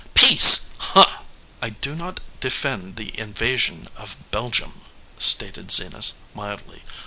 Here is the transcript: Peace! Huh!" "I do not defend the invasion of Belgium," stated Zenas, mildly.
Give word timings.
Peace! 0.15 0.69
Huh!" 0.79 1.19
"I 1.61 1.69
do 1.69 1.93
not 1.95 2.21
defend 2.39 2.95
the 2.95 3.15
invasion 3.19 3.85
of 3.95 4.17
Belgium," 4.31 4.81
stated 5.19 5.69
Zenas, 5.69 6.13
mildly. 6.33 6.81